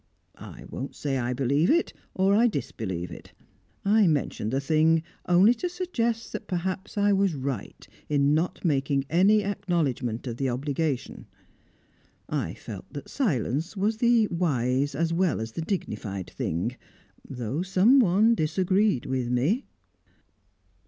I 0.39 0.65
won't 0.67 0.95
say 0.95 1.19
I 1.19 1.31
believe 1.33 1.69
it, 1.69 1.93
or 2.15 2.31
that 2.33 2.39
I 2.39 2.47
disbelieve 2.47 3.11
it. 3.11 3.33
I 3.85 4.07
mention 4.07 4.49
the 4.49 4.59
thing 4.59 5.03
only 5.27 5.53
to 5.53 5.69
suggest 5.69 6.33
that 6.33 6.47
perhaps 6.47 6.97
I 6.97 7.13
was 7.13 7.35
right 7.35 7.87
in 8.09 8.33
not 8.33 8.65
making 8.65 9.05
any 9.11 9.43
acknowledgment 9.43 10.25
of 10.25 10.37
that 10.37 10.49
obligation. 10.49 11.27
I 12.27 12.55
felt 12.55 12.91
that 12.93 13.11
silence 13.11 13.77
was 13.77 13.97
the 13.97 14.25
wise 14.29 14.95
as 14.95 15.13
well 15.13 15.39
as 15.39 15.51
the 15.51 15.61
dignified 15.61 16.31
thing 16.31 16.77
though 17.29 17.61
someone 17.61 18.33
disagreed 18.33 19.05
with 19.05 19.29
me." 19.29 19.67